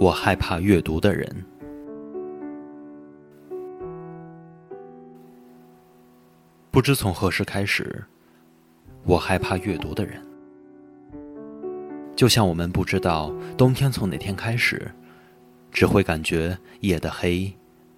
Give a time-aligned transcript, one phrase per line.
[0.00, 1.28] 我害怕阅读的人。
[6.70, 8.02] 不知从何时开始，
[9.04, 10.18] 我害怕阅读的人。
[12.16, 14.90] 就像我们不知道冬天从哪天开始，
[15.70, 17.52] 只会感觉夜的黑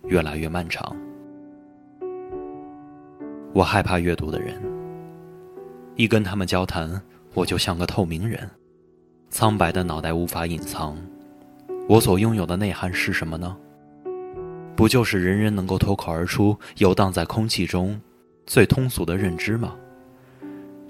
[0.07, 0.97] 越来越漫长。
[3.53, 4.61] 我害怕阅读的人。
[5.95, 7.01] 一跟他们交谈，
[7.33, 8.51] 我就像个透明人，
[9.31, 10.97] 苍白的脑袋无法隐藏。
[11.89, 13.57] 我所拥有的内涵是什么呢？
[14.75, 18.01] 不就是人人能够脱口而出、游荡在空气中
[18.47, 19.75] 最通俗的认知吗？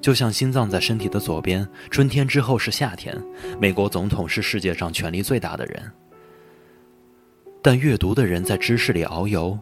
[0.01, 3.17] 就像心脏在身体的左边，春天之后是夏天，
[3.59, 5.83] 美国总统是世界上权力最大的人。
[7.63, 9.59] 但阅读的人在知识里遨游，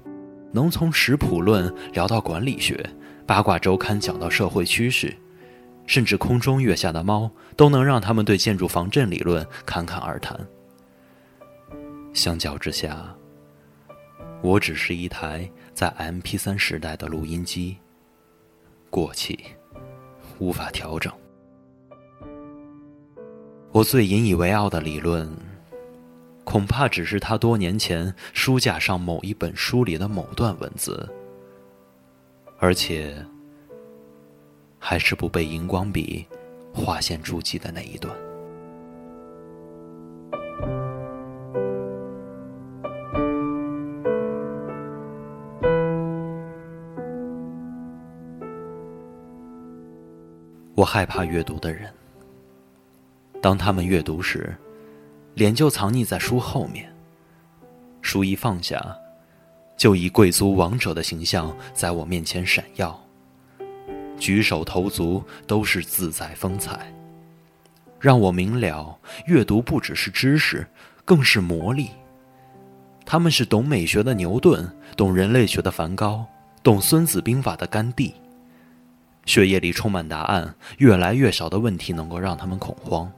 [0.52, 2.84] 能从食谱论聊到管理学，
[3.26, 5.14] 八卦周刊讲到社会趋势。
[5.86, 10.38] 甚至空中跃下的猫都能让他们对建筑防震理论侃侃而谈。
[12.12, 13.14] 相较之下，
[14.42, 17.76] 我只是一台在 M P 三时代的录音机，
[18.90, 19.38] 过气，
[20.38, 21.12] 无法调整。
[23.72, 25.30] 我最引以为傲的理论，
[26.44, 31.08] 恐怕只是他多年前书架上某一本书里的某段文字，
[32.58, 33.14] 而且。
[34.82, 36.26] 还是不被荧光笔
[36.72, 38.16] 划线注记的那一段。
[50.80, 51.92] 我害怕阅读的人。
[53.42, 54.56] 当他们阅读时，
[55.34, 56.90] 脸就藏匿在书后面。
[58.00, 58.82] 书一放下，
[59.76, 62.98] 就以贵族王者的形象在我面前闪耀。
[64.18, 66.90] 举手投足都是自在风采，
[67.98, 70.66] 让我明了，阅读不只是知识，
[71.04, 71.90] 更是魔力。
[73.04, 74.66] 他们是懂美学的牛顿，
[74.96, 76.24] 懂人类学的梵高，
[76.62, 78.14] 懂《孙子兵法》的甘地。
[79.26, 83.10] 血液里充满答案，越来越少的问题能够让他们恐慌，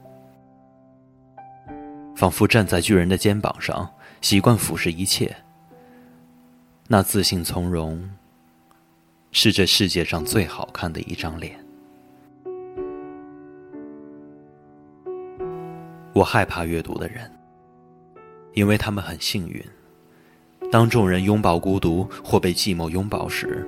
[2.15, 3.89] 仿佛站在巨人的肩膀上，
[4.21, 5.35] 习惯俯视一切。
[6.87, 8.09] 那自信从容。
[9.35, 11.59] 是这世界上最好看的一张脸。
[16.13, 17.31] 我害怕阅读的人，
[18.53, 19.59] 因为他们很幸运。
[20.71, 23.67] 当众人拥抱孤独或被寂寞拥抱时，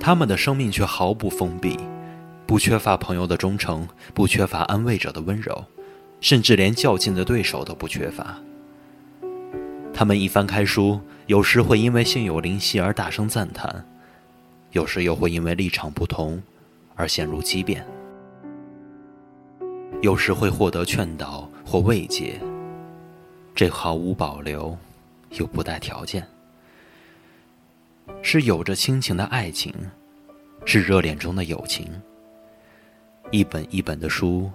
[0.00, 1.78] 他们的生命却毫不封闭，
[2.46, 5.62] 不缺乏朋友的忠诚，不缺乏安慰者的温柔，
[6.22, 8.38] 甚至连较劲的对手都不缺乏。
[9.92, 13.84] 他们一翻开书，有时会因为心有灵犀而大声赞叹。
[14.72, 16.40] 有时又会因为立场不同
[16.94, 17.84] 而陷入激辩，
[20.00, 22.40] 有时会获得劝导或慰藉，
[23.52, 24.78] 这毫无保留，
[25.32, 26.24] 又不带条件，
[28.22, 29.74] 是有着亲情的爱情，
[30.64, 31.86] 是热恋中的友情。
[33.30, 34.50] 一本一本的书，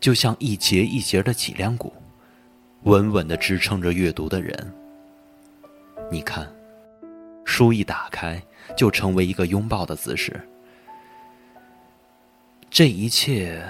[0.00, 1.92] 就像一节一节的脊梁骨，
[2.84, 4.74] 稳稳的支撑着阅读的人。
[6.10, 6.50] 你看。
[7.44, 8.40] 书一打开，
[8.76, 10.40] 就成为一个拥抱的姿势。
[12.70, 13.62] 这一切，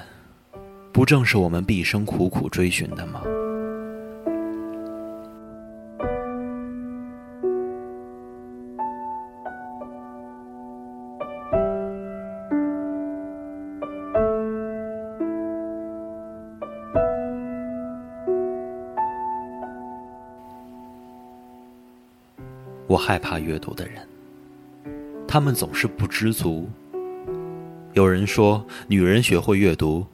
[0.92, 3.22] 不正是我们毕生苦苦追寻的吗？
[22.92, 24.06] 我害怕阅读的人，
[25.26, 26.68] 他们总是不知足。
[27.94, 30.04] 有人说，女人学会阅读，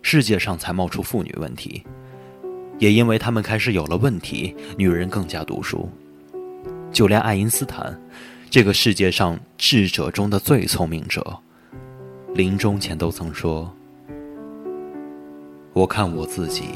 [0.00, 1.84] 世界上才冒出妇女问题。
[2.78, 5.86] 也因为他们开始有了问题，女人更加读书。
[6.90, 7.94] 就连爱因斯坦，
[8.48, 11.38] 这个世界上智者中的最聪明者，
[12.32, 13.70] 临终前都曾说
[15.74, 16.70] ：“我看我自己，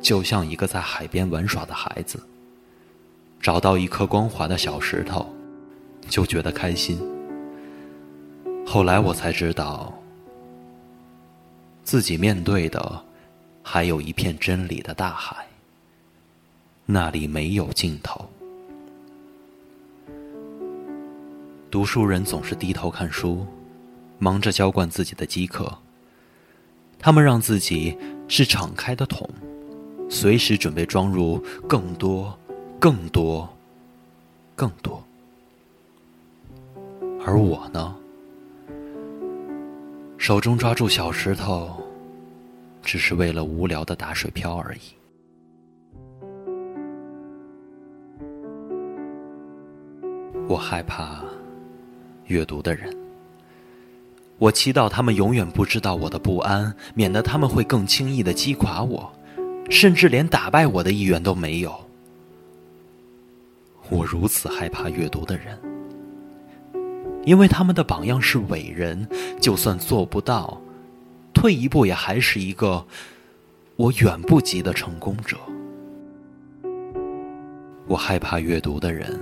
[0.00, 2.18] 就像一个在海边玩耍的孩子。”
[3.40, 5.26] 找到一颗光滑的小石头，
[6.08, 7.00] 就觉得开心。
[8.66, 9.92] 后来我才知道，
[11.84, 13.04] 自己面对的
[13.62, 15.46] 还有一片真理的大海，
[16.84, 18.28] 那里没有尽头。
[21.70, 23.46] 读书人总是低头看书，
[24.18, 25.78] 忙着浇灌自己的饥渴。
[26.98, 27.96] 他们让自己
[28.26, 29.28] 是敞开的桶，
[30.10, 31.38] 随时准备装入
[31.68, 32.36] 更多。
[32.78, 33.48] 更多
[34.54, 35.02] 更多。
[37.24, 37.94] 而我呢？
[40.16, 41.70] 手中抓住小石头
[42.82, 44.80] 只是为了无聊的打水漂而已。
[50.48, 51.22] 我害怕
[52.26, 52.94] 阅读的人。
[54.38, 59.12] 我祈祷他们永远不知道我的不安免得他们会更轻易的击垮我
[59.68, 61.87] 甚至连打败我的意愿都没有。
[63.90, 65.58] 我如此害怕阅读的人，
[67.24, 69.08] 因为他们的榜样是伟人，
[69.40, 70.60] 就算做不到，
[71.32, 72.84] 退一步也还是一个
[73.76, 75.36] 我远不及的成功者。
[77.86, 79.18] 我害怕阅读的人。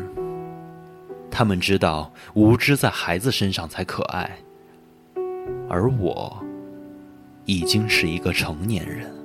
[1.31, 4.39] 他们知道无知在孩子身上才可爱，
[5.69, 6.43] 而我
[7.45, 9.16] 已经是一个成年人。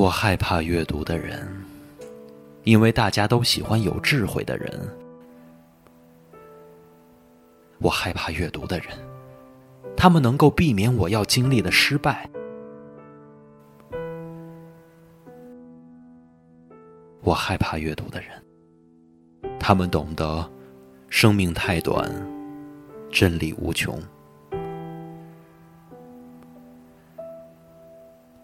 [0.00, 1.46] 我害怕阅读的人，
[2.64, 4.88] 因为大家都喜欢有智慧的人。
[7.80, 8.86] 我害怕阅读的人，
[9.94, 12.26] 他们能够避免我要经历的失败。
[17.20, 18.30] 我害怕阅读的人，
[19.58, 20.50] 他们懂得
[21.10, 22.10] 生命太短，
[23.10, 24.02] 真理无穷。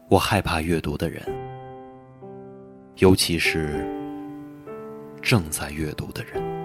[0.08, 1.24] 我害怕阅读的人。
[2.98, 3.86] 尤其是
[5.20, 6.55] 正在阅读的人。